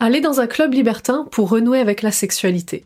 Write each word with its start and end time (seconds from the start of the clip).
aller 0.00 0.20
dans 0.20 0.38
un 0.38 0.46
club 0.46 0.74
libertin 0.74 1.26
pour 1.32 1.50
renouer 1.50 1.80
avec 1.80 2.02
la 2.02 2.12
sexualité. 2.12 2.84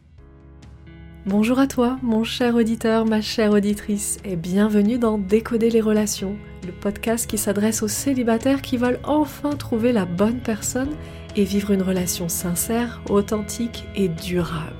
Bonjour 1.26 1.58
à 1.58 1.66
toi, 1.66 1.98
mon 2.02 2.24
cher 2.24 2.54
auditeur, 2.54 3.04
ma 3.04 3.20
chère 3.20 3.52
auditrice, 3.52 4.18
et 4.24 4.34
bienvenue 4.34 4.98
dans 4.98 5.18
Décoder 5.18 5.68
les 5.68 5.82
relations, 5.82 6.36
le 6.66 6.72
podcast 6.72 7.28
qui 7.28 7.36
s'adresse 7.36 7.82
aux 7.82 7.88
célibataires 7.88 8.62
qui 8.62 8.78
veulent 8.78 8.98
enfin 9.04 9.50
trouver 9.50 9.92
la 9.92 10.06
bonne 10.06 10.40
personne 10.40 10.96
et 11.36 11.44
vivre 11.44 11.70
une 11.70 11.82
relation 11.82 12.30
sincère, 12.30 13.02
authentique 13.10 13.84
et 13.94 14.08
durable. 14.08 14.74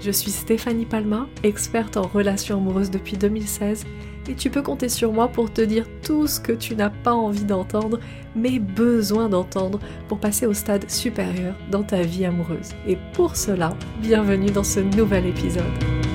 Je 0.00 0.10
suis 0.10 0.32
Stéphanie 0.32 0.86
Palma, 0.86 1.28
experte 1.44 1.96
en 1.96 2.02
relations 2.02 2.56
amoureuses 2.56 2.90
depuis 2.90 3.16
2016 3.16 3.86
et 4.28 4.34
tu 4.34 4.50
peux 4.50 4.62
compter 4.62 4.88
sur 4.88 5.12
moi 5.12 5.28
pour 5.28 5.52
te 5.52 5.60
dire 5.60 5.86
tout 6.02 6.26
ce 6.26 6.40
que 6.40 6.52
tu 6.52 6.74
n'as 6.74 6.90
pas 6.90 7.14
envie 7.14 7.44
d'entendre, 7.44 8.00
mais 8.34 8.58
besoin 8.58 9.28
d'entendre 9.28 9.78
pour 10.08 10.18
passer 10.18 10.46
au 10.46 10.54
stade 10.54 10.90
supérieur 10.90 11.54
dans 11.70 11.82
ta 11.82 12.02
vie 12.02 12.24
amoureuse. 12.24 12.70
Et 12.86 12.98
pour 13.12 13.36
cela, 13.36 13.74
bienvenue 14.00 14.50
dans 14.50 14.64
ce 14.64 14.80
nouvel 14.80 15.26
épisode. 15.26 16.05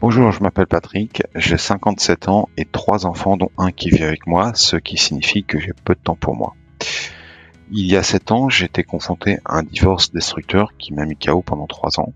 Bonjour, 0.00 0.32
je 0.32 0.42
m'appelle 0.42 0.66
Patrick, 0.66 1.24
j'ai 1.34 1.58
57 1.58 2.28
ans 2.28 2.48
et 2.56 2.64
trois 2.64 3.04
enfants 3.04 3.36
dont 3.36 3.50
un 3.58 3.70
qui 3.70 3.90
vit 3.90 4.02
avec 4.02 4.26
moi, 4.26 4.52
ce 4.54 4.76
qui 4.76 4.96
signifie 4.96 5.44
que 5.44 5.60
j'ai 5.60 5.74
peu 5.84 5.94
de 5.94 6.00
temps 6.00 6.16
pour 6.16 6.34
moi. 6.34 6.54
Il 7.70 7.84
y 7.84 7.98
a 7.98 8.02
7 8.02 8.32
ans, 8.32 8.48
été 8.48 8.82
confronté 8.82 9.40
à 9.44 9.58
un 9.58 9.62
divorce 9.62 10.10
destructeur 10.10 10.72
qui 10.78 10.94
m'a 10.94 11.04
mis 11.04 11.16
KO 11.16 11.42
pendant 11.42 11.66
3 11.66 12.00
ans. 12.00 12.14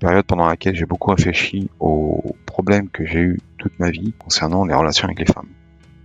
Période 0.00 0.24
pendant 0.24 0.46
laquelle 0.46 0.74
j'ai 0.74 0.86
beaucoup 0.86 1.10
réfléchi 1.10 1.68
aux 1.80 2.34
problèmes 2.46 2.88
que 2.88 3.04
j'ai 3.04 3.20
eu 3.20 3.40
toute 3.58 3.78
ma 3.78 3.90
vie 3.90 4.14
concernant 4.18 4.64
les 4.64 4.74
relations 4.74 5.04
avec 5.04 5.18
les 5.18 5.26
femmes. 5.26 5.50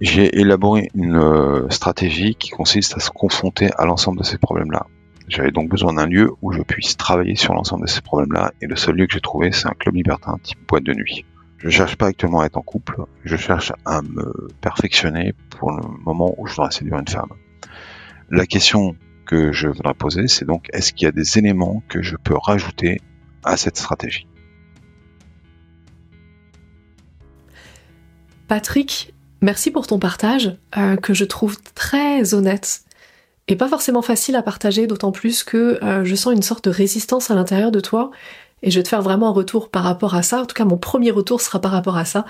J'ai 0.02 0.42
élaboré 0.42 0.90
une 0.94 1.16
euh, 1.16 1.70
stratégie 1.70 2.36
qui 2.36 2.50
consiste 2.50 2.98
à 2.98 3.00
se 3.00 3.12
confronter 3.12 3.70
à 3.78 3.86
l'ensemble 3.86 4.20
de 4.20 4.26
ces 4.26 4.38
problèmes-là. 4.38 4.88
J'avais 5.32 5.52
donc 5.52 5.70
besoin 5.70 5.94
d'un 5.94 6.08
lieu 6.08 6.30
où 6.42 6.52
je 6.52 6.62
puisse 6.62 6.98
travailler 6.98 7.38
sur 7.38 7.54
l'ensemble 7.54 7.86
de 7.86 7.90
ces 7.90 8.02
problèmes-là, 8.02 8.52
et 8.62 8.68
le 8.68 8.76
seul 8.76 8.96
lieu 8.96 9.08
que 9.08 9.14
j'ai 9.14 9.22
trouvé, 9.22 9.54
c'est 9.54 9.68
un 9.68 9.74
club 9.80 9.96
libertin 9.96 10.38
type 10.44 10.60
boîte 10.68 10.84
de 10.84 10.94
nuit. 10.94 11.24
Je 11.58 11.70
cherche 11.70 11.96
pas 11.96 12.08
actuellement 12.08 12.42
à 12.42 12.48
être 12.48 12.58
en 12.58 12.62
couple, 12.62 13.06
je 13.24 13.38
cherche 13.38 13.72
à 13.86 14.02
me 14.02 14.50
perfectionner 14.60 15.34
pour 15.52 15.72
le 15.72 15.84
moment 16.04 16.36
où 16.38 16.48
je 16.48 16.56
dois 16.58 16.70
séduire 16.70 17.00
une 17.00 17.08
femme. 17.08 17.30
La 18.30 18.46
question 18.46 18.98
que 19.26 19.54
je 19.54 19.70
voudrais 19.70 19.94
poser, 19.94 20.28
c'est 20.28 20.44
donc 20.44 20.68
est-ce 20.74 20.92
qu'il 20.92 21.06
y 21.06 21.08
a 21.08 21.14
des 21.14 21.38
éléments 21.38 21.82
que 21.88 22.02
je 22.02 22.18
peux 22.18 22.36
rajouter 22.36 23.00
à 23.46 23.56
cette 23.56 23.78
stratégie? 23.78 24.28
Patrick, 28.50 29.14
merci 29.40 29.72
pour 29.72 29.88
ton 29.88 29.98
partage 29.98 30.58
euh, 30.76 30.98
que 30.98 31.14
je 31.14 31.24
trouve 31.24 31.56
très 31.74 32.34
honnête 32.34 32.84
et 33.48 33.56
pas 33.56 33.68
forcément 33.68 34.02
facile 34.02 34.36
à 34.36 34.42
partager, 34.42 34.88
d'autant 34.88 35.12
plus 35.12 35.44
que 35.44 35.84
euh, 35.84 36.04
je 36.04 36.16
sens 36.16 36.34
une 36.34 36.42
sorte 36.42 36.66
de 36.66 36.70
résistance 36.70 37.32
à 37.32 37.36
l'intérieur 37.36 37.72
de 37.72 37.80
toi. 37.80 38.12
Et 38.64 38.70
je 38.70 38.80
vais 38.80 38.84
te 38.84 38.90
faire 38.90 39.02
vraiment 39.02 39.30
un 39.30 39.34
retour 39.34 39.70
par 39.70 39.84
rapport 39.84 40.14
à 40.14 40.22
ça. 40.22 40.42
En 40.42 40.46
tout 40.46 40.54
cas, 40.54 40.66
mon 40.66 40.78
premier 40.78 41.12
retour 41.12 41.42
sera 41.42 41.60
par 41.60 41.72
rapport 41.72 41.98
à 41.98 42.06
ça. 42.06 42.26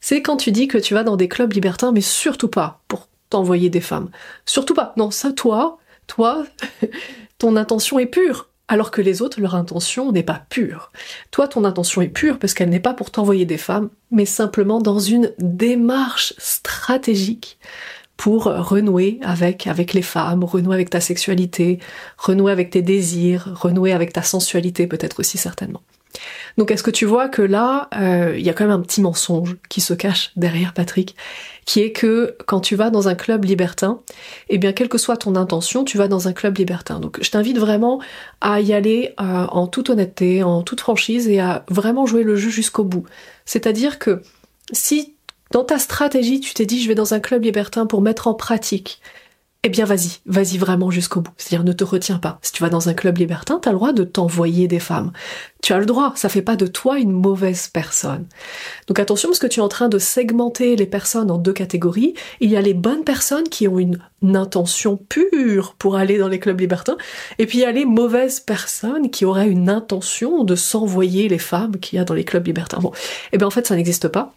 C'est 0.00 0.20
quand 0.20 0.36
tu 0.36 0.50
dis 0.50 0.66
que 0.66 0.78
tu 0.78 0.94
vas 0.94 1.04
dans 1.04 1.16
des 1.16 1.28
clubs 1.28 1.52
libertins, 1.52 1.92
mais 1.92 2.00
surtout 2.00 2.48
pas 2.48 2.80
pour 2.88 3.08
t'envoyer 3.30 3.70
des 3.70 3.80
femmes. 3.80 4.10
Surtout 4.44 4.74
pas. 4.74 4.92
Non, 4.96 5.10
ça, 5.10 5.32
toi, 5.32 5.78
toi, 6.06 6.44
ton 7.38 7.56
intention 7.56 7.98
est 7.98 8.06
pure. 8.06 8.48
Alors 8.68 8.90
que 8.90 9.00
les 9.00 9.22
autres, 9.22 9.40
leur 9.40 9.54
intention 9.54 10.10
n'est 10.10 10.24
pas 10.24 10.42
pure. 10.50 10.90
Toi, 11.30 11.46
ton 11.46 11.64
intention 11.64 12.02
est 12.02 12.08
pure 12.08 12.40
parce 12.40 12.52
qu'elle 12.52 12.68
n'est 12.68 12.80
pas 12.80 12.94
pour 12.94 13.12
t'envoyer 13.12 13.44
des 13.44 13.58
femmes, 13.58 13.90
mais 14.10 14.24
simplement 14.24 14.80
dans 14.80 14.98
une 14.98 15.32
démarche 15.38 16.34
stratégique 16.36 17.58
pour 18.16 18.44
renouer 18.44 19.20
avec, 19.22 19.66
avec 19.66 19.92
les 19.92 20.02
femmes, 20.02 20.44
renouer 20.44 20.74
avec 20.74 20.90
ta 20.90 21.00
sexualité, 21.00 21.78
renouer 22.16 22.52
avec 22.52 22.70
tes 22.70 22.82
désirs, 22.82 23.52
renouer 23.54 23.92
avec 23.92 24.12
ta 24.12 24.22
sensualité 24.22 24.86
peut-être 24.86 25.20
aussi 25.20 25.38
certainement. 25.38 25.82
Donc 26.56 26.70
est-ce 26.70 26.82
que 26.82 26.90
tu 26.90 27.04
vois 27.04 27.28
que 27.28 27.42
là, 27.42 27.88
euh, 27.96 28.34
il 28.38 28.44
y 28.44 28.50
a 28.50 28.52
quand 28.52 28.64
même 28.64 28.78
un 28.78 28.80
petit 28.80 29.00
mensonge 29.00 29.56
qui 29.68 29.80
se 29.80 29.94
cache 29.94 30.32
derrière 30.36 30.72
Patrick, 30.72 31.16
qui 31.64 31.80
est 31.80 31.92
que 31.92 32.36
quand 32.46 32.60
tu 32.60 32.76
vas 32.76 32.90
dans 32.90 33.08
un 33.08 33.14
club 33.14 33.44
libertin, 33.44 34.00
eh 34.48 34.58
bien 34.58 34.72
quelle 34.72 34.88
que 34.88 34.98
soit 34.98 35.16
ton 35.16 35.34
intention, 35.36 35.84
tu 35.84 35.98
vas 35.98 36.08
dans 36.08 36.28
un 36.28 36.32
club 36.32 36.56
libertin. 36.56 37.00
Donc 37.00 37.18
je 37.20 37.30
t'invite 37.30 37.58
vraiment 37.58 38.00
à 38.40 38.60
y 38.60 38.72
aller 38.72 39.14
euh, 39.20 39.46
en 39.46 39.66
toute 39.66 39.90
honnêteté, 39.90 40.42
en 40.42 40.62
toute 40.62 40.80
franchise 40.80 41.28
et 41.28 41.40
à 41.40 41.64
vraiment 41.68 42.06
jouer 42.06 42.22
le 42.22 42.36
jeu 42.36 42.50
jusqu'au 42.50 42.84
bout. 42.84 43.04
C'est-à-dire 43.44 43.98
que 43.98 44.22
si 44.72 45.15
dans 45.50 45.64
ta 45.64 45.78
stratégie, 45.78 46.40
tu 46.40 46.54
t'es 46.54 46.66
dit 46.66 46.82
je 46.82 46.88
vais 46.88 46.94
dans 46.94 47.14
un 47.14 47.20
club 47.20 47.44
libertin 47.44 47.86
pour 47.86 48.02
mettre 48.02 48.26
en 48.26 48.34
pratique. 48.34 49.00
Eh 49.62 49.68
bien 49.68 49.84
vas-y, 49.84 50.20
vas-y 50.26 50.58
vraiment 50.58 50.92
jusqu'au 50.92 51.20
bout. 51.22 51.32
C'est-à-dire 51.36 51.64
ne 51.64 51.72
te 51.72 51.82
retiens 51.82 52.18
pas. 52.18 52.38
Si 52.40 52.52
tu 52.52 52.62
vas 52.62 52.68
dans 52.68 52.88
un 52.88 52.94
club 52.94 53.18
libertin, 53.18 53.58
t'as 53.60 53.72
le 53.72 53.76
droit 53.76 53.92
de 53.92 54.04
t'envoyer 54.04 54.68
des 54.68 54.78
femmes. 54.78 55.10
Tu 55.60 55.72
as 55.72 55.80
le 55.80 55.86
droit, 55.86 56.12
ça 56.14 56.28
fait 56.28 56.42
pas 56.42 56.54
de 56.54 56.68
toi 56.68 57.00
une 57.00 57.10
mauvaise 57.10 57.66
personne. 57.66 58.26
Donc 58.86 59.00
attention 59.00 59.28
parce 59.28 59.40
que 59.40 59.48
tu 59.48 59.58
es 59.58 59.62
en 59.64 59.68
train 59.68 59.88
de 59.88 59.98
segmenter 59.98 60.76
les 60.76 60.86
personnes 60.86 61.32
en 61.32 61.38
deux 61.38 61.52
catégories. 61.52 62.14
Il 62.38 62.48
y 62.50 62.56
a 62.56 62.60
les 62.60 62.74
bonnes 62.74 63.02
personnes 63.02 63.48
qui 63.48 63.66
ont 63.66 63.80
une, 63.80 63.98
intention 64.34 64.96
pure 64.96 65.74
pour 65.78 65.96
aller 65.96 66.18
dans 66.18 66.26
les 66.26 66.40
clubs 66.40 66.58
libertins, 66.58 66.96
et 67.38 67.46
puis 67.46 67.58
il 67.58 67.60
y 67.60 67.64
a 67.64 67.70
les 67.70 67.84
mauvaises 67.84 68.40
personnes 68.40 69.10
qui 69.10 69.24
auraient 69.24 69.48
une 69.48 69.68
intention 69.68 70.42
de 70.42 70.56
s'envoyer 70.56 71.28
les 71.28 71.38
femmes 71.38 71.76
qu'il 71.76 71.96
y 71.96 72.00
a 72.00 72.04
dans 72.04 72.14
les 72.14 72.24
clubs 72.24 72.44
libertins. 72.44 72.78
Bon, 72.80 72.90
eh 73.32 73.38
bien 73.38 73.46
en 73.46 73.50
fait 73.50 73.68
ça 73.68 73.76
n'existe 73.76 74.08
pas. 74.08 74.34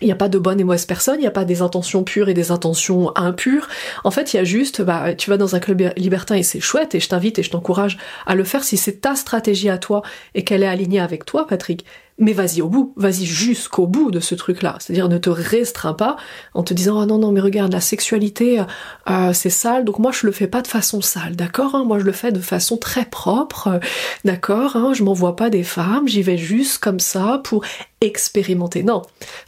Il 0.00 0.06
n'y 0.06 0.12
a 0.12 0.16
pas 0.16 0.28
de 0.28 0.38
bonnes 0.38 0.58
et 0.58 0.64
mauvaises 0.64 0.86
personnes, 0.86 1.16
il 1.18 1.22
n'y 1.22 1.28
a 1.28 1.30
pas 1.30 1.44
des 1.44 1.62
intentions 1.62 2.02
pures 2.02 2.28
et 2.28 2.34
des 2.34 2.50
intentions 2.50 3.16
impures. 3.16 3.68
En 4.02 4.10
fait, 4.10 4.34
il 4.34 4.38
y 4.38 4.40
a 4.40 4.44
juste, 4.44 4.82
bah, 4.82 5.14
tu 5.14 5.30
vas 5.30 5.36
dans 5.36 5.54
un 5.54 5.60
club 5.60 5.92
libertin 5.96 6.34
et 6.34 6.42
c'est 6.42 6.58
chouette 6.58 6.96
et 6.96 7.00
je 7.00 7.08
t'invite 7.08 7.38
et 7.38 7.44
je 7.44 7.50
t'encourage 7.50 7.96
à 8.26 8.34
le 8.34 8.42
faire 8.42 8.64
si 8.64 8.76
c'est 8.76 9.00
ta 9.00 9.14
stratégie 9.14 9.68
à 9.68 9.78
toi 9.78 10.02
et 10.34 10.42
qu'elle 10.42 10.64
est 10.64 10.68
alignée 10.68 10.98
avec 10.98 11.24
toi, 11.24 11.46
Patrick 11.46 11.84
mais 12.18 12.32
vas-y 12.32 12.62
au 12.62 12.68
bout, 12.68 12.92
vas-y 12.96 13.24
jusqu'au 13.24 13.86
bout 13.86 14.10
de 14.10 14.20
ce 14.20 14.34
truc-là. 14.34 14.76
C'est-à-dire 14.78 15.08
ne 15.08 15.18
te 15.18 15.30
restreins 15.30 15.94
pas 15.94 16.16
en 16.54 16.62
te 16.62 16.72
disant 16.72 17.00
ah 17.00 17.06
non 17.06 17.18
non 17.18 17.32
mais 17.32 17.40
regarde 17.40 17.72
la 17.72 17.80
sexualité 17.80 18.62
euh, 19.10 19.32
c'est 19.32 19.50
sale 19.50 19.84
donc 19.84 19.98
moi 19.98 20.12
je 20.12 20.26
le 20.26 20.32
fais 20.32 20.46
pas 20.46 20.62
de 20.62 20.68
façon 20.68 21.00
sale, 21.00 21.34
d'accord 21.34 21.74
hein, 21.74 21.84
Moi 21.84 21.98
je 21.98 22.04
le 22.04 22.12
fais 22.12 22.30
de 22.30 22.40
façon 22.40 22.76
très 22.76 23.04
propre, 23.04 23.80
d'accord 24.24 24.76
hein, 24.76 24.92
Je 24.94 25.02
m'envoie 25.02 25.34
pas 25.34 25.50
des 25.50 25.64
femmes, 25.64 26.06
j'y 26.06 26.22
vais 26.22 26.38
juste 26.38 26.78
comme 26.78 27.00
ça 27.00 27.40
pour 27.42 27.64
expérimenter. 28.00 28.82
Non, 28.82 29.02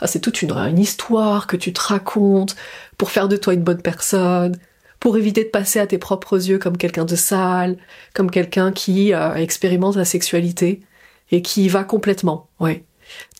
c'est 0.07 0.21
une, 0.43 0.79
histoire 0.79 1.47
que 1.47 1.57
tu 1.57 1.73
te 1.73 1.81
racontes 1.81 2.57
pour 2.99 3.11
faire 3.11 3.29
de 3.29 3.37
toi 3.37 3.55
une 3.55 3.63
bonne 3.63 3.83
personne, 3.83 4.57
pour 5.01 5.17
éviter 5.17 5.45
de 5.45 5.51
passer 5.51 5.79
à 5.79 5.87
tes 5.87 5.99
propres 5.99 6.49
yeux 6.49 6.59
comme 6.59 6.77
quelqu'un 6.77 7.05
de 7.05 7.17
sale, 7.17 7.77
comme 8.15 8.31
quelqu'un 8.31 8.73
qui 8.73 9.13
expérimente 9.13 9.97
la 9.97 10.05
sexualité 10.05 10.83
et 11.31 11.43
qui 11.43 11.65
y 11.65 11.69
va 11.69 11.85
complètement. 11.85 12.49
Ouais. 12.61 12.85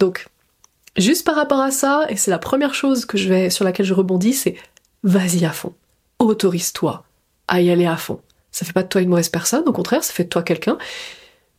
Donc, 0.01 0.27
juste 0.97 1.25
par 1.25 1.37
rapport 1.37 1.61
à 1.61 1.71
ça, 1.71 2.07
et 2.09 2.17
c'est 2.17 2.31
la 2.31 2.39
première 2.39 2.75
chose 2.75 3.05
que 3.05 3.19
je 3.19 3.29
vais, 3.29 3.51
sur 3.51 3.65
laquelle 3.65 3.87
je 3.87 3.95
rebondis, 3.95 4.33
c'est 4.33 4.57
vas-y 5.03 5.45
à 5.45 5.53
fond. 5.53 5.75
Autorise-toi 6.19 7.05
à 7.49 7.61
y 7.61 7.71
aller 7.71 7.87
à 7.87 7.97
fond. 7.97 8.21
Ça 8.51 8.65
fait 8.65 8.73
pas 8.73 8.83
de 8.83 8.89
toi 8.89 9.01
une 9.01 9.09
mauvaise 9.09 9.29
personne, 9.29 9.65
au 9.67 9.73
contraire, 9.73 10.03
ça 10.03 10.13
fait 10.13 10.25
de 10.25 10.29
toi 10.29 10.43
quelqu'un 10.43 10.79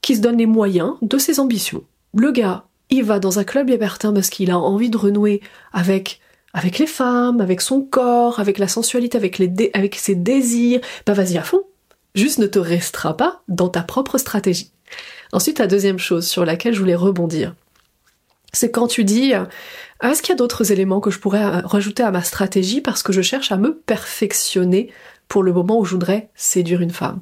qui 0.01 0.15
se 0.15 0.21
donne 0.21 0.37
les 0.37 0.45
moyens 0.45 0.93
de 1.01 1.17
ses 1.17 1.39
ambitions. 1.39 1.83
Le 2.13 2.31
gars, 2.31 2.65
il 2.89 3.03
va 3.03 3.19
dans 3.19 3.39
un 3.39 3.43
club 3.43 3.69
libertin 3.69 4.13
parce 4.13 4.29
qu'il 4.29 4.51
a 4.51 4.57
envie 4.57 4.89
de 4.89 4.97
renouer 4.97 5.41
avec 5.73 6.19
avec 6.53 6.79
les 6.79 6.87
femmes, 6.87 7.41
avec 7.41 7.61
son 7.61 7.81
corps, 7.81 8.39
avec 8.39 8.57
la 8.57 8.67
sensualité, 8.67 9.17
avec, 9.17 9.37
les 9.37 9.69
avec 9.73 9.95
ses 9.95 10.15
désirs, 10.15 10.81
bah 11.05 11.13
vas-y 11.13 11.37
à 11.37 11.43
fond. 11.43 11.61
Juste 12.15 12.39
ne 12.39 12.47
te 12.47 12.57
restreins 12.57 13.13
pas 13.13 13.43
dans 13.47 13.69
ta 13.69 13.83
propre 13.83 14.17
stratégie. 14.17 14.71
Ensuite, 15.33 15.59
la 15.59 15.67
deuxième 15.67 15.99
chose 15.99 16.25
sur 16.25 16.45
laquelle 16.45 16.73
je 16.73 16.79
voulais 16.79 16.95
rebondir, 16.95 17.53
c'est 18.53 18.71
quand 18.71 18.87
tu 18.87 19.03
dis 19.03 19.35
euh, 19.35 19.43
est-ce 20.01 20.21
qu'il 20.21 20.31
y 20.31 20.33
a 20.33 20.37
d'autres 20.37 20.71
éléments 20.71 20.99
que 20.99 21.11
je 21.11 21.19
pourrais 21.19 21.43
euh, 21.43 21.61
rajouter 21.63 22.01
à 22.01 22.11
ma 22.11 22.23
stratégie 22.23 22.81
parce 22.81 23.03
que 23.03 23.13
je 23.13 23.21
cherche 23.21 23.51
à 23.51 23.57
me 23.57 23.75
perfectionner 23.75 24.91
pour 25.27 25.43
le 25.43 25.53
moment 25.53 25.79
où 25.79 25.85
je 25.85 25.91
voudrais 25.91 26.29
séduire 26.33 26.81
une 26.81 26.91
femme? 26.91 27.21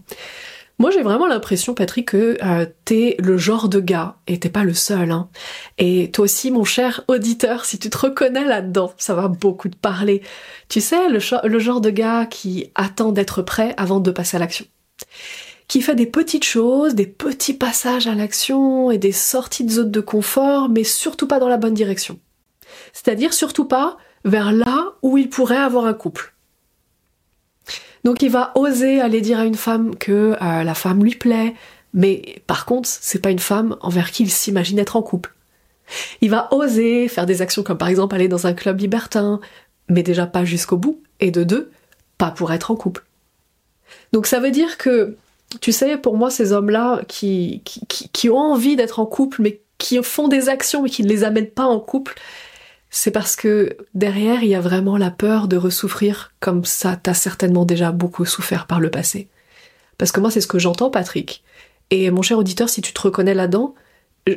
Moi 0.77 0.91
j'ai 0.91 1.01
vraiment 1.01 1.27
l'impression 1.27 1.73
Patrick 1.73 2.09
que 2.09 2.37
euh, 2.43 2.65
t'es 2.83 3.15
le 3.19 3.37
genre 3.37 3.69
de 3.69 3.79
gars, 3.79 4.17
et 4.27 4.39
t'es 4.39 4.49
pas 4.49 4.63
le 4.63 4.73
seul, 4.73 5.11
hein. 5.11 5.29
Et 5.77 6.11
toi 6.11 6.25
aussi 6.25 6.51
mon 6.51 6.63
cher 6.63 7.03
auditeur, 7.07 7.65
si 7.65 7.79
tu 7.79 7.89
te 7.89 7.97
reconnais 7.97 8.45
là-dedans, 8.45 8.93
ça 8.97 9.15
va 9.15 9.27
beaucoup 9.27 9.69
te 9.69 9.77
parler. 9.77 10.21
Tu 10.67 10.81
sais, 10.81 11.09
le, 11.09 11.19
le 11.47 11.59
genre 11.59 11.81
de 11.81 11.89
gars 11.89 12.25
qui 12.25 12.71
attend 12.75 13.11
d'être 13.11 13.41
prêt 13.41 13.73
avant 13.77 13.99
de 13.99 14.11
passer 14.11 14.37
à 14.37 14.39
l'action 14.39 14.65
qui 15.67 15.81
fait 15.81 15.95
des 15.95 16.05
petites 16.05 16.43
choses, 16.43 16.93
des 16.95 17.07
petits 17.07 17.53
passages 17.53 18.07
à 18.07 18.13
l'action 18.13 18.91
et 18.91 18.97
des 18.97 19.11
sorties 19.11 19.63
de 19.63 19.71
zone 19.71 19.91
de 19.91 19.99
confort, 19.99 20.69
mais 20.69 20.83
surtout 20.83 21.27
pas 21.27 21.39
dans 21.39 21.47
la 21.47 21.57
bonne 21.57 21.73
direction. 21.73 22.19
C'est-à-dire 22.93 23.33
surtout 23.33 23.65
pas 23.65 23.97
vers 24.25 24.51
là 24.51 24.93
où 25.01 25.17
il 25.17 25.29
pourrait 25.29 25.57
avoir 25.57 25.85
un 25.85 25.93
couple. 25.93 26.34
Donc 28.05 28.21
il 28.21 28.29
va 28.29 28.51
oser 28.55 29.01
aller 29.01 29.19
dire 29.19 29.39
à 29.39 29.45
une 29.45 29.55
femme 29.55 29.95
que 29.95 30.37
euh, 30.39 30.63
la 30.63 30.75
femme 30.75 31.03
lui 31.03 31.15
plaît, 31.15 31.55
Mais 31.93 32.41
par 32.45 32.65
contre, 32.65 32.87
c'est 32.87 33.19
pas 33.19 33.31
une 33.31 33.39
femme 33.39 33.75
envers 33.81 34.11
qui 34.11 34.23
il 34.23 34.31
s'imagine 34.31 34.79
être 34.79 34.95
en 34.95 35.01
couple. 35.01 35.33
Il 36.21 36.29
va 36.29 36.47
oser 36.53 37.07
faire 37.07 37.25
des 37.25 37.41
actions 37.41 37.63
comme 37.63 37.77
par 37.77 37.87
exemple 37.87 38.15
aller 38.15 38.27
dans 38.27 38.47
un 38.47 38.53
club 38.53 38.79
libertin, 38.79 39.39
mais 39.89 40.03
déjà 40.03 40.27
pas 40.27 40.45
jusqu'au 40.45 40.77
bout, 40.77 41.01
et 41.19 41.31
de 41.31 41.43
deux, 41.43 41.71
pas 42.17 42.31
pour 42.31 42.53
être 42.53 42.71
en 42.71 42.75
couple. 42.75 43.03
Donc 44.13 44.27
ça 44.27 44.39
veut 44.39 44.51
dire 44.51 44.77
que, 44.77 45.15
tu 45.61 45.71
sais, 45.71 45.97
pour 45.97 46.17
moi, 46.17 46.29
ces 46.29 46.51
hommes-là 46.51 47.01
qui, 47.07 47.61
ont 48.29 48.37
envie 48.37 48.75
d'être 48.75 48.99
en 48.99 49.05
couple, 49.05 49.41
mais 49.41 49.61
qui 49.77 50.01
font 50.03 50.27
des 50.27 50.47
actions, 50.49 50.83
mais 50.83 50.89
qui 50.89 51.03
ne 51.03 51.09
les 51.09 51.23
amènent 51.23 51.49
pas 51.49 51.65
en 51.65 51.79
couple, 51.79 52.15
c'est 52.97 53.11
parce 53.11 53.35
que 53.35 53.75
derrière, 53.93 54.41
il 54.41 54.47
y 54.47 54.55
a 54.55 54.61
vraiment 54.61 54.95
la 54.95 55.11
peur 55.11 55.49
de 55.49 55.57
ressouffrir 55.57 56.31
comme 56.39 56.63
ça 56.63 56.95
t'as 56.95 57.13
certainement 57.13 57.65
déjà 57.65 57.91
beaucoup 57.91 58.23
souffert 58.23 58.67
par 58.67 58.79
le 58.79 58.89
passé. 58.89 59.27
Parce 59.97 60.13
que 60.13 60.21
moi, 60.21 60.31
c'est 60.31 60.39
ce 60.39 60.47
que 60.47 60.59
j'entends, 60.59 60.89
Patrick. 60.89 61.43
Et 61.91 62.09
mon 62.09 62.21
cher 62.21 62.37
auditeur, 62.37 62.69
si 62.69 62.81
tu 62.81 62.93
te 62.93 63.01
reconnais 63.01 63.33
là-dedans, 63.33 63.75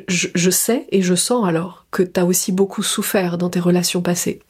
je, 0.08 0.50
sais 0.50 0.88
et 0.90 1.02
je 1.02 1.14
sens 1.14 1.46
alors 1.46 1.86
que 1.92 2.02
t'as 2.02 2.24
aussi 2.24 2.50
beaucoup 2.50 2.82
souffert 2.82 3.38
dans 3.38 3.48
tes 3.48 3.60
relations 3.60 4.02
passées. 4.02 4.40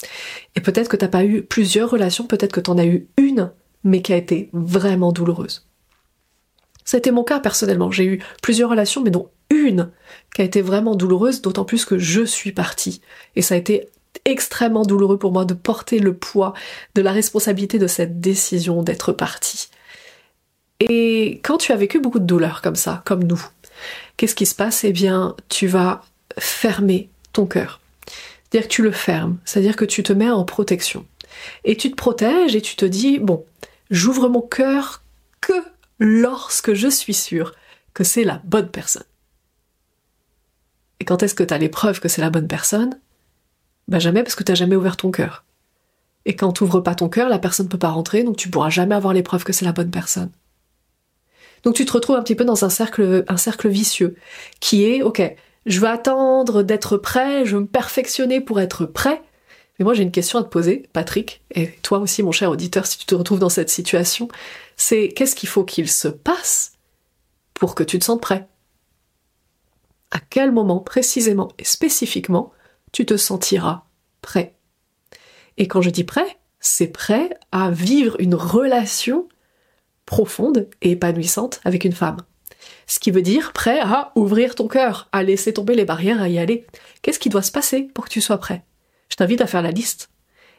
Et 0.56 0.62
peut-être 0.62 0.88
que 0.88 0.96
t'as 0.96 1.08
pas 1.08 1.26
eu 1.26 1.42
plusieurs 1.42 1.90
relations, 1.90 2.26
peut-être 2.26 2.52
que 2.52 2.60
t'en 2.60 2.78
as 2.78 2.86
eu 2.86 3.08
une, 3.18 3.52
mais 3.84 4.00
qui 4.00 4.14
a 4.14 4.16
été 4.16 4.48
vraiment 4.54 5.12
douloureuse. 5.12 5.66
C'était 6.86 7.12
mon 7.12 7.24
cas 7.24 7.40
personnellement. 7.40 7.90
J'ai 7.90 8.06
eu 8.06 8.22
plusieurs 8.42 8.70
relations, 8.70 9.02
mais 9.02 9.10
dont 9.10 9.28
une 9.50 9.90
qui 10.34 10.40
a 10.40 10.46
été 10.46 10.62
vraiment 10.62 10.94
douloureuse, 10.94 11.42
d'autant 11.42 11.66
plus 11.66 11.84
que 11.84 11.98
je 11.98 12.22
suis 12.22 12.52
partie. 12.52 13.02
Et 13.36 13.42
ça 13.42 13.54
a 13.54 13.58
été 13.58 13.90
extrêmement 14.30 14.84
douloureux 14.84 15.18
pour 15.18 15.32
moi 15.32 15.44
de 15.44 15.54
porter 15.54 15.98
le 15.98 16.14
poids 16.14 16.54
de 16.94 17.02
la 17.02 17.12
responsabilité 17.12 17.78
de 17.78 17.86
cette 17.86 18.20
décision 18.20 18.82
d'être 18.82 19.12
partie. 19.12 19.68
Et 20.80 21.40
quand 21.42 21.58
tu 21.58 21.72
as 21.72 21.76
vécu 21.76 22.00
beaucoup 22.00 22.20
de 22.20 22.24
douleurs 22.24 22.62
comme 22.62 22.76
ça, 22.76 23.02
comme 23.04 23.24
nous, 23.24 23.44
qu'est-ce 24.16 24.34
qui 24.34 24.46
se 24.46 24.54
passe? 24.54 24.84
Eh 24.84 24.92
bien, 24.92 25.34
tu 25.48 25.66
vas 25.66 26.02
fermer 26.38 27.10
ton 27.32 27.46
cœur. 27.46 27.80
C'est-à-dire 28.50 28.68
que 28.68 28.74
tu 28.74 28.82
le 28.82 28.92
fermes, 28.92 29.38
c'est-à-dire 29.44 29.76
que 29.76 29.84
tu 29.84 30.02
te 30.02 30.12
mets 30.12 30.30
en 30.30 30.44
protection. 30.44 31.04
Et 31.64 31.76
tu 31.76 31.90
te 31.90 31.96
protèges 31.96 32.54
et 32.54 32.62
tu 32.62 32.76
te 32.76 32.84
dis, 32.84 33.18
bon, 33.18 33.44
j'ouvre 33.90 34.28
mon 34.28 34.40
cœur 34.40 35.02
que 35.40 35.52
lorsque 35.98 36.74
je 36.74 36.88
suis 36.88 37.14
sûr 37.14 37.54
que 37.92 38.04
c'est 38.04 38.24
la 38.24 38.40
bonne 38.44 38.70
personne. 38.70 39.04
Et 41.00 41.04
quand 41.04 41.22
est-ce 41.22 41.34
que 41.34 41.44
tu 41.44 41.54
as 41.54 41.58
les 41.58 41.68
preuves 41.68 42.00
que 42.00 42.08
c'est 42.08 42.20
la 42.20 42.30
bonne 42.30 42.48
personne? 42.48 42.98
Bah 43.88 43.98
jamais 43.98 44.22
parce 44.22 44.34
que 44.34 44.44
tu 44.44 44.52
n'as 44.52 44.56
jamais 44.56 44.76
ouvert 44.76 44.96
ton 44.96 45.10
cœur. 45.10 45.44
Et 46.26 46.36
quand 46.36 46.52
tu 46.52 46.62
n'ouvres 46.62 46.80
pas 46.80 46.94
ton 46.94 47.08
cœur, 47.08 47.28
la 47.28 47.38
personne 47.38 47.66
ne 47.66 47.70
peut 47.70 47.78
pas 47.78 47.88
rentrer, 47.88 48.22
donc 48.22 48.36
tu 48.36 48.50
pourras 48.50 48.68
jamais 48.68 48.94
avoir 48.94 49.14
les 49.14 49.22
preuves 49.22 49.44
que 49.44 49.52
c'est 49.52 49.64
la 49.64 49.72
bonne 49.72 49.90
personne. 49.90 50.30
Donc 51.62 51.74
tu 51.74 51.86
te 51.86 51.92
retrouves 51.92 52.16
un 52.16 52.22
petit 52.22 52.34
peu 52.34 52.44
dans 52.44 52.64
un 52.64 52.68
cercle, 52.68 53.24
un 53.26 53.36
cercle 53.38 53.68
vicieux, 53.68 54.14
qui 54.60 54.84
est, 54.84 55.02
ok, 55.02 55.22
je 55.64 55.80
veux 55.80 55.88
attendre 55.88 56.62
d'être 56.62 56.98
prêt, 56.98 57.46
je 57.46 57.56
veux 57.56 57.62
me 57.62 57.66
perfectionner 57.66 58.40
pour 58.40 58.60
être 58.60 58.84
prêt. 58.84 59.22
Mais 59.78 59.84
moi 59.84 59.94
j'ai 59.94 60.02
une 60.02 60.12
question 60.12 60.38
à 60.38 60.42
te 60.42 60.48
poser, 60.48 60.88
Patrick, 60.92 61.42
et 61.54 61.68
toi 61.82 61.98
aussi 61.98 62.22
mon 62.22 62.32
cher 62.32 62.50
auditeur, 62.50 62.86
si 62.86 62.98
tu 62.98 63.06
te 63.06 63.14
retrouves 63.14 63.38
dans 63.38 63.48
cette 63.48 63.70
situation, 63.70 64.28
c'est 64.76 65.08
qu'est-ce 65.08 65.34
qu'il 65.34 65.48
faut 65.48 65.64
qu'il 65.64 65.88
se 65.88 66.08
passe 66.08 66.72
pour 67.54 67.74
que 67.74 67.84
tu 67.84 67.98
te 67.98 68.04
sentes 68.04 68.20
prêt? 68.20 68.46
À 70.10 70.20
quel 70.20 70.52
moment 70.52 70.80
précisément 70.80 71.48
et 71.58 71.64
spécifiquement 71.64 72.52
tu 72.98 73.06
te 73.06 73.16
sentiras 73.16 73.82
prêt 74.22 74.56
Et 75.56 75.68
quand 75.68 75.82
je 75.82 75.90
dis 75.90 76.02
prêt, 76.02 76.36
c'est 76.58 76.88
prêt 76.88 77.30
à 77.52 77.70
vivre 77.70 78.16
une 78.18 78.34
relation 78.34 79.28
profonde 80.04 80.68
et 80.82 80.90
épanouissante 80.90 81.60
avec 81.62 81.84
une 81.84 81.92
femme. 81.92 82.16
Ce 82.88 82.98
qui 82.98 83.12
veut 83.12 83.22
dire 83.22 83.52
prêt 83.52 83.78
à 83.78 84.10
ouvrir 84.16 84.56
ton 84.56 84.66
cœur, 84.66 85.08
à 85.12 85.22
laisser 85.22 85.52
tomber 85.52 85.76
les 85.76 85.84
barrières, 85.84 86.20
à 86.20 86.28
y 86.28 86.40
aller. 86.40 86.66
Qu'est-ce 87.00 87.20
qui 87.20 87.28
doit 87.28 87.42
se 87.42 87.52
passer 87.52 87.82
pour 87.82 88.06
que 88.06 88.10
tu 88.10 88.20
sois 88.20 88.38
prêt? 88.38 88.64
Je 89.10 89.14
t'invite 89.14 89.42
à 89.42 89.46
faire 89.46 89.62
la 89.62 89.70
liste. 89.70 90.10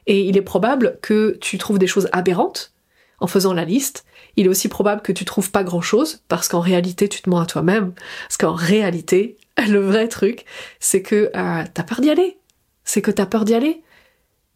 Et 0.08 0.22
il 0.22 0.38
est 0.38 0.42
probable 0.42 0.98
que 1.02 1.38
tu 1.42 1.58
trouves 1.58 1.78
des 1.78 1.88
choses 1.88 2.08
aberrantes 2.14 2.74
en 3.20 3.28
faisant 3.28 3.52
la 3.52 3.66
liste. 3.66 4.06
Il 4.38 4.46
est 4.46 4.50
aussi 4.50 4.70
probable 4.70 5.02
que 5.02 5.12
tu 5.12 5.26
trouves 5.26 5.52
pas 5.52 5.66
grand 5.66 5.82
chose 5.82 6.24
parce 6.30 6.48
qu'en 6.48 6.62
réalité 6.62 7.10
tu 7.10 7.22
te 7.22 7.30
mens 7.30 7.42
à 7.42 7.46
toi-même. 7.46 7.92
Parce 8.30 8.38
qu'en 8.38 8.54
réalité, 8.54 9.36
le 9.68 9.80
vrai 9.80 10.08
truc, 10.08 10.46
c'est 10.80 11.02
que 11.02 11.32
euh, 11.36 11.64
t'as 11.74 11.84
peur 11.84 12.02
d'y 12.02 12.10
aller. 12.10 12.40
C'est 12.84 13.02
que 13.02 13.12
t'as 13.12 13.26
peur 13.26 13.46
d'y 13.46 13.54
aller. 13.54 13.84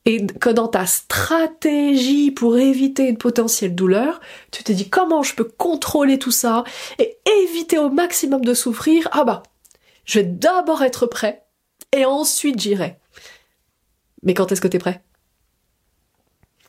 Et 0.05 0.25
que 0.27 0.50
dans 0.50 0.67
ta 0.67 0.85
stratégie 0.85 2.31
pour 2.31 2.57
éviter 2.57 3.07
une 3.07 3.17
potentielle 3.17 3.73
douleur, 3.73 4.19
tu 4.51 4.63
te 4.63 4.71
dis 4.73 4.89
comment 4.89 5.23
je 5.23 5.33
peux 5.33 5.45
contrôler 5.45 6.19
tout 6.19 6.31
ça 6.31 6.65
et 7.00 7.17
éviter 7.44 7.77
au 7.77 7.89
maximum 7.89 8.44
de 8.44 8.53
souffrir, 8.53 9.07
ah 9.13 9.23
bah, 9.23 9.44
je 10.03 10.19
vais 10.19 10.25
d'abord 10.25 10.83
être 10.83 11.06
prêt 11.06 11.45
et 11.94 12.03
ensuite 12.03 12.59
j'irai. 12.59 12.97
Mais 14.23 14.33
quand 14.33 14.51
est-ce 14.51 14.59
que 14.59 14.67
tu 14.67 14.75
es 14.75 14.79
prêt? 14.79 15.01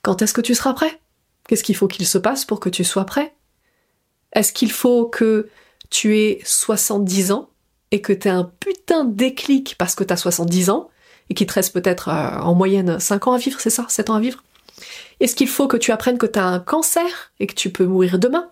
Quand 0.03 0.23
est-ce 0.23 0.35
que 0.35 0.41
tu 0.41 0.55
seras 0.55 0.75
prêt? 0.75 1.01
Qu'est-ce 1.49 1.65
qu'il 1.65 1.77
faut 1.77 1.89
qu'il 1.89 2.07
se 2.07 2.19
passe 2.19 2.45
pour 2.45 2.61
que 2.61 2.69
tu 2.69 2.85
sois 2.85 3.05
prêt? 3.05 3.35
Est-ce 4.33 4.53
qu'il 4.53 4.71
faut 4.71 5.07
que 5.07 5.49
tu 5.91 6.19
aies 6.19 6.41
70 6.45 7.33
ans 7.33 7.51
et 7.95 8.01
que 8.01 8.13
tu 8.13 8.27
aies 8.27 8.33
un 8.33 8.51
putain 8.59 9.05
déclic 9.05 9.77
parce 9.79 9.95
que 9.95 10.03
tu 10.03 10.13
as 10.13 10.17
70 10.17 10.69
ans 10.71 10.91
et 11.31 11.35
qui 11.35 11.47
te 11.47 11.53
reste 11.53 11.73
peut-être 11.73 12.09
euh, 12.09 12.41
en 12.41 12.53
moyenne 12.53 12.99
5 12.99 13.29
ans 13.29 13.35
à 13.35 13.39
vivre, 13.39 13.61
c'est 13.61 13.71
ça 13.71 13.87
7 13.89 14.11
ans 14.11 14.15
à 14.15 14.21
vivre. 14.21 14.43
Est-ce 15.21 15.37
qu'il 15.37 15.47
faut 15.47 15.69
que 15.69 15.77
tu 15.77 15.93
apprennes 15.93 16.19
que 16.19 16.27
tu 16.27 16.41
as 16.41 16.45
un 16.45 16.59
cancer 16.59 17.33
et 17.39 17.47
que 17.47 17.55
tu 17.55 17.71
peux 17.71 17.87
mourir 17.87 18.19
demain 18.19 18.51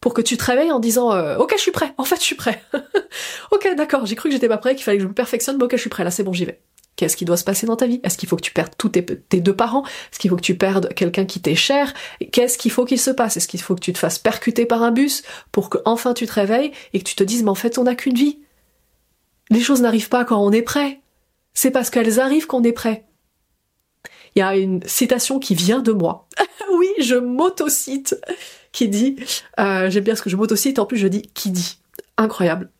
pour 0.00 0.14
que 0.14 0.22
tu 0.22 0.36
te 0.36 0.44
réveilles 0.44 0.70
en 0.70 0.78
disant 0.78 1.12
euh, 1.12 1.36
ok 1.36 1.54
je 1.56 1.62
suis 1.62 1.72
prêt, 1.72 1.94
en 1.98 2.04
fait 2.04 2.14
je 2.14 2.22
suis 2.22 2.36
prêt. 2.36 2.62
ok 3.50 3.74
d'accord, 3.76 4.06
j'ai 4.06 4.14
cru 4.14 4.28
que 4.28 4.34
j'étais 4.34 4.46
pas 4.46 4.56
prêt, 4.56 4.76
qu'il 4.76 4.84
fallait 4.84 4.98
que 4.98 5.02
je 5.02 5.08
me 5.08 5.14
perfectionne, 5.14 5.56
mais 5.56 5.64
ok 5.64 5.72
je 5.72 5.80
suis 5.80 5.90
prêt, 5.90 6.04
là 6.04 6.12
c'est 6.12 6.22
bon 6.22 6.32
j'y 6.32 6.44
vais. 6.44 6.60
Qu'est-ce 6.94 7.16
qui 7.16 7.24
doit 7.24 7.36
se 7.36 7.44
passer 7.44 7.66
dans 7.66 7.76
ta 7.76 7.88
vie? 7.88 8.00
Est-ce 8.04 8.16
qu'il 8.16 8.28
faut 8.28 8.36
que 8.36 8.42
tu 8.42 8.52
perdes 8.52 8.72
tous 8.78 8.88
tes, 8.90 9.02
deux 9.02 9.56
parents? 9.56 9.84
Est-ce 9.84 10.20
qu'il 10.20 10.30
faut 10.30 10.36
que 10.36 10.42
tu 10.42 10.56
perdes 10.56 10.94
quelqu'un 10.94 11.26
qui 11.26 11.40
t'est 11.42 11.56
cher? 11.56 11.92
Qu'est-ce 12.30 12.56
qu'il 12.56 12.70
faut 12.70 12.86
qu'il 12.86 13.00
se 13.00 13.10
passe? 13.10 13.36
Est-ce 13.36 13.48
qu'il 13.48 13.60
faut 13.60 13.74
que 13.74 13.80
tu 13.80 13.92
te 13.92 13.98
fasses 13.98 14.18
percuter 14.18 14.64
par 14.64 14.84
un 14.84 14.92
bus 14.92 15.22
pour 15.50 15.70
que 15.70 15.78
enfin 15.84 16.14
tu 16.14 16.24
te 16.26 16.32
réveilles 16.32 16.70
et 16.94 17.00
que 17.00 17.04
tu 17.04 17.16
te 17.16 17.24
dises 17.24 17.42
mais 17.42 17.50
en 17.50 17.56
fait 17.56 17.76
on 17.78 17.82
n'a 17.82 17.96
qu'une 17.96 18.14
vie? 18.14 18.38
Les 19.50 19.60
choses 19.60 19.82
n'arrivent 19.82 20.08
pas 20.08 20.24
quand 20.24 20.44
on 20.44 20.52
est 20.52 20.62
prêt 20.62 21.00
c'est 21.56 21.70
parce 21.70 21.88
qu'elles 21.88 22.20
arrivent 22.20 22.46
qu'on 22.46 22.62
est 22.62 22.72
prêt. 22.72 23.06
Il 24.36 24.40
y 24.40 24.42
a 24.42 24.56
une 24.56 24.82
citation 24.86 25.38
qui 25.38 25.54
vient 25.54 25.80
de 25.80 25.90
moi. 25.90 26.28
oui, 26.74 26.88
je 27.00 27.16
m'autocite, 27.16 28.14
qui 28.72 28.88
dit, 28.88 29.16
euh, 29.58 29.88
j'aime 29.88 30.04
bien 30.04 30.14
ce 30.14 30.22
que 30.22 30.28
je 30.28 30.36
m'autocite, 30.36 30.78
en 30.78 30.84
plus 30.84 30.98
je 30.98 31.08
dis 31.08 31.22
qui 31.22 31.50
dit. 31.50 31.78
Incroyable. 32.18 32.70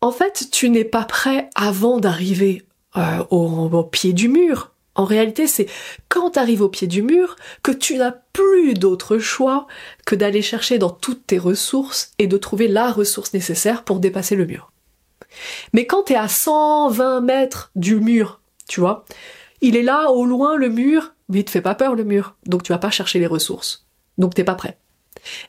En 0.00 0.10
fait, 0.10 0.48
tu 0.50 0.70
n'es 0.70 0.84
pas 0.84 1.04
prêt 1.04 1.48
avant 1.54 1.98
d'arriver 2.00 2.64
euh, 2.96 3.24
au, 3.30 3.84
pied 3.84 4.12
du 4.12 4.28
mur. 4.28 4.72
En 4.96 5.04
réalité, 5.04 5.46
c'est 5.46 5.66
quand 6.08 6.32
tu 6.32 6.38
arrives 6.40 6.62
au 6.62 6.68
pied 6.68 6.88
du 6.88 7.02
mur 7.02 7.36
que 7.62 7.70
tu 7.70 7.96
n'as 7.96 8.14
plus 8.32 8.74
d'autre 8.74 9.18
choix 9.18 9.68
que 10.04 10.16
d'aller 10.16 10.42
chercher 10.42 10.78
dans 10.78 10.90
toutes 10.90 11.28
tes 11.28 11.38
ressources 11.38 12.10
et 12.18 12.26
de 12.26 12.36
trouver 12.36 12.66
la 12.66 12.90
ressource 12.90 13.32
nécessaire 13.34 13.84
pour 13.84 14.00
dépasser 14.00 14.34
le 14.34 14.46
mur. 14.46 14.69
Mais 15.72 15.86
quand 15.86 16.04
t'es 16.04 16.16
à 16.16 16.28
120 16.28 17.20
mètres 17.20 17.70
du 17.76 17.96
mur, 17.96 18.40
tu 18.68 18.80
vois, 18.80 19.04
il 19.60 19.76
est 19.76 19.82
là 19.82 20.10
au 20.10 20.24
loin 20.24 20.56
le 20.56 20.68
mur, 20.68 21.14
mais 21.28 21.40
il 21.40 21.44
te 21.44 21.50
fait 21.50 21.60
pas 21.60 21.74
peur 21.74 21.94
le 21.94 22.04
mur, 22.04 22.36
donc 22.46 22.62
tu 22.62 22.72
vas 22.72 22.78
pas 22.78 22.90
chercher 22.90 23.18
les 23.18 23.26
ressources. 23.26 23.86
Donc 24.18 24.34
t'es 24.34 24.44
pas 24.44 24.54
prêt. 24.54 24.78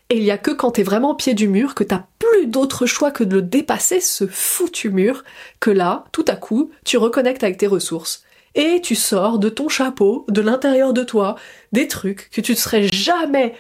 Et 0.10 0.18
il 0.18 0.24
y 0.24 0.32
a 0.32 0.38
que 0.38 0.52
quand 0.52 0.72
t'es 0.72 0.84
vraiment 0.84 1.12
au 1.12 1.16
pied 1.16 1.34
du 1.34 1.48
mur 1.48 1.76
que 1.76 1.84
t'as 1.84 2.06
plus 2.20 2.48
d'autre 2.48 2.86
choix 2.86 3.12
que 3.12 3.24
de 3.24 3.36
le 3.36 3.42
dépasser 3.42 4.02
ce 4.02 4.28
foutu 4.28 4.90
mur, 4.90 5.24
que 5.60 5.72
là, 5.72 6.06
tout 6.12 6.26
à 6.28 6.36
coup, 6.36 6.72
tu 6.86 6.98
reconnectes 6.98 7.44
avec 7.44 7.58
tes 7.58 7.68
ressources. 7.68 8.24
Et 8.54 8.82
tu 8.82 8.96
sors 8.96 9.40
de 9.40 9.48
ton 9.48 9.70
chapeau, 9.70 10.26
de 10.28 10.42
l'intérieur 10.42 10.92
de 10.92 11.04
toi, 11.04 11.38
des 11.72 11.88
trucs 11.88 12.30
que 12.32 12.42
tu 12.42 12.52
ne 12.52 12.58
serais 12.58 12.88
jamais, 12.92 13.56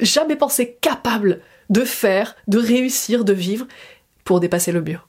jamais 0.00 0.34
pensé 0.34 0.78
capable 0.80 1.40
de 1.70 1.84
faire, 1.84 2.34
de 2.48 2.58
réussir, 2.58 3.24
de 3.24 3.32
vivre 3.32 3.66
pour 4.24 4.40
dépasser 4.40 4.72
le 4.72 4.82
mur. 4.82 5.08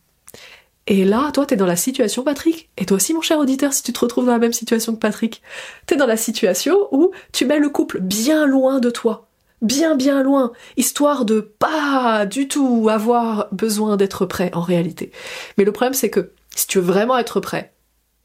Et 0.88 1.06
là, 1.06 1.32
toi, 1.32 1.46
t'es 1.46 1.56
dans 1.56 1.66
la 1.66 1.78
situation, 1.78 2.24
Patrick, 2.24 2.70
et 2.78 2.86
toi 2.86 2.98
aussi, 2.98 3.14
mon 3.14 3.22
cher 3.22 3.40
auditeur, 3.40 3.72
si 3.72 3.84
tu 3.84 3.94
te 3.94 4.00
retrouves 4.00 4.26
dans 4.26 4.34
la 4.34 4.40
même 4.40 4.54
situation 4.54 4.94
que 4.94 5.00
Patrick, 5.00 5.42
t'es 5.86 5.96
dans 5.96 6.06
la 6.06 6.18
situation 6.18 6.90
où 6.92 7.12
tu 7.32 7.46
mets 7.46 7.60
le 7.60 7.70
couple 7.70 8.00
bien 8.02 8.46
loin 8.46 8.80
de 8.80 8.90
toi, 8.90 9.30
bien 9.62 9.96
bien 9.96 10.24
loin, 10.24 10.52
histoire 10.76 11.24
de 11.24 11.40
pas 11.40 12.26
du 12.26 12.50
tout 12.50 12.90
avoir 12.92 13.48
besoin 13.54 13.96
d'être 13.96 14.26
prêt 14.26 14.52
en 14.54 14.62
réalité. 14.62 15.12
Mais 15.58 15.64
le 15.64 15.72
problème, 15.72 15.94
c'est 15.94 16.10
que 16.10 16.32
si 16.54 16.68
tu 16.68 16.80
veux 16.80 16.86
vraiment 16.86 17.18
être 17.18 17.40
prêt, 17.40 17.74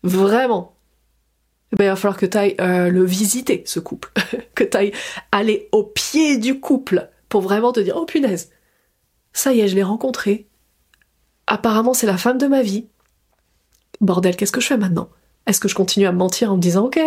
vraiment, 0.03 0.75
ben, 1.73 1.85
il 1.85 1.89
va 1.89 1.97
falloir 1.97 2.19
que 2.19 2.27
tu 2.27 2.37
ailles 2.37 2.57
euh, 2.61 2.89
le 2.91 3.05
visiter, 3.05 3.63
ce 3.67 3.79
couple, 3.79 4.11
que 4.57 4.65
tu 4.65 4.77
ailles 4.77 4.93
aller 5.31 5.69
au 5.71 5.85
pied 5.85 6.39
du 6.39 6.59
couple 6.59 7.09
pour 7.29 7.41
vraiment 7.41 7.71
te 7.71 7.79
dire, 7.79 7.97
oh 7.97 8.05
punaise, 8.05 8.51
ça 9.33 9.53
y 9.53 9.61
est, 9.61 9.69
je 9.69 9.77
l'ai 9.77 9.85
rencontré, 9.85 10.48
apparemment 11.49 11.95
c'est 11.95 12.07
la 12.07 12.17
femme 12.17 12.39
de 12.39 12.47
ma 12.47 12.63
vie. 12.63 12.87
Bordel, 14.01 14.37
qu'est-ce 14.37 14.53
que 14.53 14.61
je 14.61 14.67
fais 14.69 14.77
maintenant? 14.77 15.09
Est-ce 15.47 15.61
que 15.61 15.69
je 15.69 15.75
continue 15.75 16.07
à 16.07 16.13
me 16.13 16.19
mentir 16.19 16.53
en 16.53 16.57
me 16.57 16.61
disant 16.61 16.85
ok, 16.85 17.01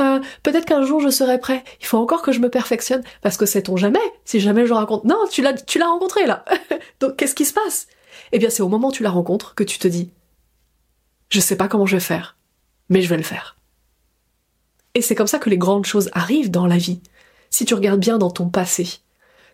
euh, 0.00 0.20
peut-être 0.42 0.64
qu'un 0.64 0.82
jour 0.82 1.00
je 1.00 1.10
serai 1.10 1.38
prêt. 1.38 1.62
Il 1.80 1.86
faut 1.86 1.98
encore 1.98 2.22
que 2.22 2.32
je 2.32 2.40
me 2.40 2.48
perfectionne 2.48 3.02
parce 3.20 3.36
que 3.36 3.46
c'est 3.46 3.64
ton 3.64 3.76
jamais. 3.76 4.00
Si 4.24 4.40
jamais 4.40 4.66
je 4.66 4.72
raconte, 4.72 5.04
non, 5.04 5.18
tu 5.30 5.42
l'as, 5.42 5.52
tu 5.52 5.78
l'as 5.78 5.88
rencontré 5.88 6.26
là. 6.26 6.44
Donc 7.00 7.16
qu'est-ce 7.16 7.34
qui 7.34 7.44
se 7.44 7.52
passe? 7.52 7.86
Eh 8.32 8.38
bien, 8.38 8.48
c'est 8.48 8.62
au 8.62 8.68
moment 8.68 8.88
où 8.88 8.92
tu 8.92 9.02
la 9.02 9.10
rencontres 9.10 9.54
que 9.54 9.62
tu 9.62 9.78
te 9.78 9.88
dis, 9.88 10.10
je 11.28 11.40
sais 11.40 11.56
pas 11.56 11.68
comment 11.68 11.86
je 11.86 11.96
vais 11.96 12.00
faire, 12.00 12.36
mais 12.88 13.02
je 13.02 13.08
vais 13.08 13.18
le 13.18 13.22
faire. 13.22 13.56
Et 14.94 15.02
c'est 15.02 15.14
comme 15.14 15.26
ça 15.26 15.38
que 15.38 15.50
les 15.50 15.58
grandes 15.58 15.86
choses 15.86 16.10
arrivent 16.12 16.50
dans 16.50 16.66
la 16.66 16.78
vie. 16.78 17.00
Si 17.50 17.66
tu 17.66 17.74
regardes 17.74 18.00
bien 18.00 18.18
dans 18.18 18.30
ton 18.30 18.48
passé, 18.48 18.88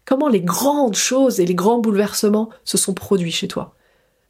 comment 0.04 0.28
les 0.28 0.40
grandes 0.40 0.96
choses 0.96 1.40
et 1.40 1.46
les 1.46 1.54
grands 1.54 1.78
bouleversements 1.78 2.50
se 2.64 2.78
sont 2.78 2.94
produits 2.94 3.32
chez 3.32 3.48
toi? 3.48 3.74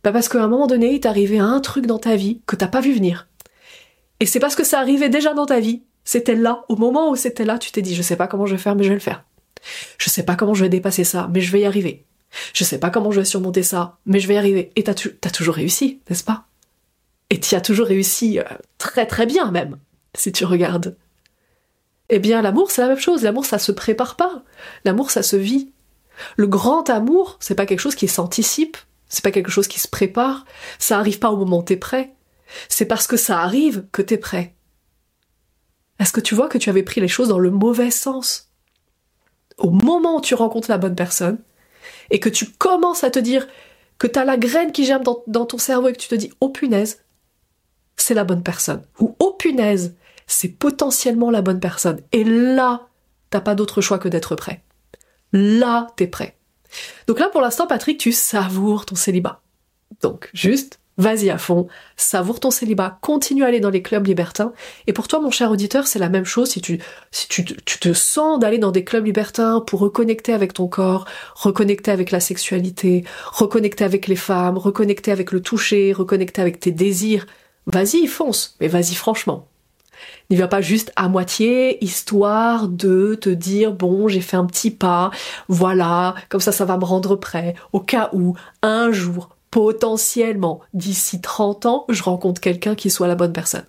Bah 0.04 0.12
parce 0.12 0.28
qu'à 0.28 0.42
un 0.42 0.48
moment 0.48 0.66
donné, 0.66 0.90
il 0.90 0.94
est 0.94 1.06
arrivé 1.06 1.38
un 1.38 1.60
truc 1.60 1.86
dans 1.86 1.98
ta 1.98 2.16
vie 2.16 2.40
que 2.46 2.56
t'as 2.56 2.68
pas 2.68 2.80
vu 2.80 2.92
venir 2.92 3.28
et 4.20 4.26
c'est 4.26 4.40
parce 4.40 4.56
que 4.56 4.64
ça 4.64 4.80
arrivait 4.80 5.08
déjà 5.08 5.34
dans 5.34 5.46
ta 5.46 5.60
vie. 5.60 5.82
C'était 6.04 6.34
là, 6.34 6.64
au 6.68 6.76
moment 6.76 7.10
où 7.10 7.16
c'était 7.16 7.44
là, 7.44 7.58
tu 7.58 7.70
t'es 7.70 7.82
dit, 7.82 7.94
je 7.94 8.02
sais 8.02 8.16
pas 8.16 8.26
comment 8.26 8.46
je 8.46 8.54
vais 8.54 8.60
faire, 8.60 8.74
mais 8.74 8.82
je 8.82 8.88
vais 8.88 8.94
le 8.94 9.00
faire. 9.00 9.24
Je 9.98 10.10
sais 10.10 10.22
pas 10.22 10.36
comment 10.36 10.54
je 10.54 10.64
vais 10.64 10.68
dépasser 10.68 11.04
ça, 11.04 11.28
mais 11.32 11.40
je 11.40 11.52
vais 11.52 11.60
y 11.60 11.66
arriver. 11.66 12.04
Je 12.54 12.64
sais 12.64 12.78
pas 12.78 12.90
comment 12.90 13.10
je 13.10 13.20
vais 13.20 13.26
surmonter 13.26 13.62
ça, 13.62 13.98
mais 14.06 14.20
je 14.20 14.26
vais 14.26 14.34
y 14.34 14.38
arriver. 14.38 14.72
Et 14.76 14.84
t'as, 14.84 14.94
toujours 14.94 15.54
réussi, 15.54 16.00
n'est-ce 16.08 16.24
pas? 16.24 16.46
Et 17.30 17.38
tu 17.40 17.54
as 17.54 17.60
toujours 17.60 17.86
réussi 17.86 18.38
euh, 18.38 18.44
très 18.78 19.06
très 19.06 19.26
bien 19.26 19.50
même, 19.50 19.78
si 20.14 20.32
tu 20.32 20.44
regardes. 20.44 20.96
Eh 22.08 22.18
bien, 22.18 22.40
l'amour, 22.40 22.70
c'est 22.70 22.80
la 22.80 22.88
même 22.88 22.98
chose. 22.98 23.22
L'amour, 23.22 23.44
ça 23.44 23.58
se 23.58 23.70
prépare 23.70 24.16
pas. 24.16 24.42
L'amour, 24.84 25.10
ça 25.10 25.22
se 25.22 25.36
vit. 25.36 25.72
Le 26.36 26.46
grand 26.46 26.88
amour, 26.88 27.36
c'est 27.38 27.54
pas 27.54 27.66
quelque 27.66 27.80
chose 27.80 27.94
qui 27.94 28.08
s'anticipe, 28.08 28.78
c'est 29.08 29.24
pas 29.24 29.30
quelque 29.30 29.50
chose 29.50 29.68
qui 29.68 29.80
se 29.80 29.88
prépare, 29.88 30.44
ça 30.78 30.98
arrive 30.98 31.18
pas 31.18 31.30
au 31.30 31.36
moment 31.36 31.58
où 31.58 31.62
t'es 31.62 31.76
prêt, 31.76 32.14
c'est 32.68 32.86
parce 32.86 33.06
que 33.06 33.16
ça 33.16 33.40
arrive 33.40 33.86
que 33.92 34.02
t'es 34.02 34.18
prêt. 34.18 34.54
Est-ce 35.98 36.12
que 36.12 36.20
tu 36.20 36.34
vois 36.34 36.48
que 36.48 36.58
tu 36.58 36.70
avais 36.70 36.82
pris 36.82 37.00
les 37.00 37.08
choses 37.08 37.28
dans 37.28 37.38
le 37.38 37.50
mauvais 37.50 37.90
sens? 37.90 38.50
Au 39.56 39.70
moment 39.70 40.18
où 40.18 40.20
tu 40.20 40.34
rencontres 40.34 40.70
la 40.70 40.78
bonne 40.78 40.94
personne, 40.94 41.38
et 42.10 42.20
que 42.20 42.28
tu 42.28 42.46
commences 42.46 43.04
à 43.04 43.10
te 43.10 43.18
dire 43.18 43.46
que 43.98 44.06
t'as 44.06 44.24
la 44.24 44.36
graine 44.36 44.72
qui 44.72 44.84
germe 44.84 45.02
dans, 45.26 45.46
ton 45.46 45.58
cerveau 45.58 45.88
et 45.88 45.92
que 45.92 45.98
tu 45.98 46.08
te 46.08 46.14
dis 46.14 46.32
oh 46.40 46.50
punaise, 46.50 47.04
c'est 47.96 48.14
la 48.14 48.24
bonne 48.24 48.42
personne. 48.42 48.82
Ou 49.00 49.16
oh 49.18 49.34
punaise, 49.38 49.96
c'est 50.26 50.48
potentiellement 50.48 51.30
la 51.30 51.42
bonne 51.42 51.60
personne. 51.60 52.00
Et 52.12 52.24
là, 52.24 52.88
t'as 53.30 53.40
pas 53.40 53.54
d'autre 53.54 53.80
choix 53.80 53.98
que 53.98 54.08
d'être 54.08 54.36
prêt. 54.36 54.62
Là, 55.32 55.88
t'es 55.96 56.06
prêt. 56.06 56.37
Donc 57.06 57.18
là, 57.18 57.28
pour 57.28 57.40
l'instant, 57.40 57.66
Patrick, 57.66 57.98
tu 57.98 58.12
savoures 58.12 58.86
ton 58.86 58.94
célibat. 58.94 59.40
Donc, 60.02 60.30
juste, 60.34 60.80
vas-y 60.98 61.30
à 61.30 61.38
fond, 61.38 61.68
savoure 61.96 62.40
ton 62.40 62.50
célibat, 62.50 62.98
continue 63.00 63.44
à 63.44 63.46
aller 63.46 63.60
dans 63.60 63.70
les 63.70 63.82
clubs 63.82 64.06
libertins. 64.06 64.52
Et 64.86 64.92
pour 64.92 65.08
toi, 65.08 65.20
mon 65.20 65.30
cher 65.30 65.50
auditeur, 65.50 65.86
c'est 65.86 65.98
la 65.98 66.08
même 66.08 66.24
chose 66.24 66.50
si 66.50 66.60
tu, 66.60 66.80
si 67.10 67.28
tu, 67.28 67.44
tu 67.44 67.78
te 67.78 67.92
sens 67.92 68.38
d'aller 68.38 68.58
dans 68.58 68.72
des 68.72 68.84
clubs 68.84 69.06
libertins 69.06 69.60
pour 69.60 69.80
reconnecter 69.80 70.32
avec 70.32 70.52
ton 70.52 70.68
corps, 70.68 71.06
reconnecter 71.34 71.90
avec 71.90 72.10
la 72.10 72.20
sexualité, 72.20 73.04
reconnecter 73.32 73.84
avec 73.84 74.08
les 74.08 74.16
femmes, 74.16 74.58
reconnecter 74.58 75.12
avec 75.12 75.32
le 75.32 75.40
toucher, 75.40 75.92
reconnecter 75.92 76.42
avec 76.42 76.60
tes 76.60 76.72
désirs. 76.72 77.26
Vas-y, 77.66 78.06
fonce, 78.06 78.56
mais 78.60 78.68
vas-y 78.68 78.94
franchement. 78.94 79.48
N'y 80.30 80.36
va 80.36 80.48
pas 80.48 80.60
juste 80.60 80.92
à 80.96 81.08
moitié, 81.08 81.82
histoire 81.84 82.68
de 82.68 83.14
te 83.14 83.30
dire 83.30 83.72
bon, 83.72 84.08
j'ai 84.08 84.20
fait 84.20 84.36
un 84.36 84.46
petit 84.46 84.70
pas, 84.70 85.10
voilà, 85.48 86.14
comme 86.28 86.40
ça 86.40 86.52
ça 86.52 86.64
va 86.64 86.76
me 86.76 86.84
rendre 86.84 87.16
prêt, 87.16 87.54
au 87.72 87.80
cas 87.80 88.10
où 88.12 88.34
un 88.62 88.92
jour, 88.92 89.30
potentiellement, 89.50 90.60
d'ici 90.74 91.20
30 91.20 91.66
ans, 91.66 91.84
je 91.88 92.02
rencontre 92.02 92.40
quelqu'un 92.40 92.74
qui 92.74 92.90
soit 92.90 93.08
la 93.08 93.14
bonne 93.14 93.32
personne. 93.32 93.64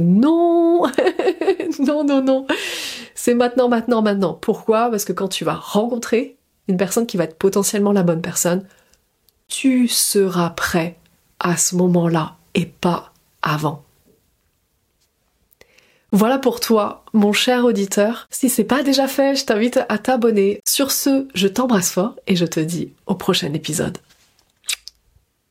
Non 0.00 0.84
Non, 1.78 2.04
non, 2.04 2.22
non 2.22 2.46
C'est 3.14 3.34
maintenant, 3.34 3.68
maintenant, 3.68 4.02
maintenant. 4.02 4.34
Pourquoi? 4.34 4.90
Parce 4.90 5.04
que 5.04 5.12
quand 5.12 5.28
tu 5.28 5.44
vas 5.44 5.54
rencontrer 5.54 6.36
une 6.68 6.76
personne 6.76 7.06
qui 7.06 7.16
va 7.16 7.24
être 7.24 7.38
potentiellement 7.38 7.92
la 7.92 8.02
bonne 8.02 8.20
personne, 8.20 8.64
tu 9.48 9.88
seras 9.88 10.50
prêt 10.50 10.98
à 11.40 11.56
ce 11.56 11.76
moment-là 11.76 12.36
et 12.54 12.66
pas 12.66 13.12
avant. 13.42 13.84
Voilà 16.10 16.38
pour 16.38 16.60
toi, 16.60 17.04
mon 17.12 17.34
cher 17.34 17.66
auditeur. 17.66 18.28
Si 18.30 18.48
c'est 18.48 18.64
pas 18.64 18.82
déjà 18.82 19.06
fait, 19.06 19.36
je 19.36 19.44
t'invite 19.44 19.80
à 19.90 19.98
t'abonner. 19.98 20.60
Sur 20.66 20.90
ce, 20.90 21.28
je 21.34 21.48
t'embrasse 21.48 21.90
fort 21.90 22.14
et 22.26 22.34
je 22.34 22.46
te 22.46 22.60
dis 22.60 22.92
au 23.06 23.14
prochain 23.14 23.52
épisode. 23.52 23.98